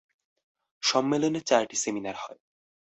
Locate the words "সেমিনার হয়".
1.75-2.39